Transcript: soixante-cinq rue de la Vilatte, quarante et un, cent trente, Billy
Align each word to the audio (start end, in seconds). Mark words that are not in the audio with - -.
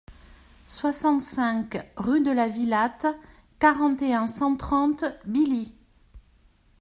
soixante-cinq 0.65 1.77
rue 1.95 2.21
de 2.23 2.31
la 2.31 2.49
Vilatte, 2.49 3.05
quarante 3.59 4.01
et 4.01 4.15
un, 4.15 4.25
cent 4.25 4.55
trente, 4.57 5.05
Billy 5.25 5.75